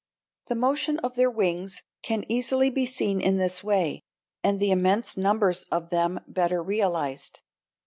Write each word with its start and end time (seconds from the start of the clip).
The 0.47 0.55
motion 0.55 0.97
of 1.01 1.13
their 1.13 1.29
wings 1.29 1.83
can 2.01 2.25
easily 2.27 2.71
be 2.71 2.87
seen 2.87 3.21
in 3.21 3.37
this 3.37 3.63
way, 3.63 4.01
and 4.43 4.59
the 4.59 4.71
immense 4.71 5.15
numbers 5.15 5.63
of 5.71 5.91
them 5.91 6.21
better 6.27 6.63
realized. 6.63 7.41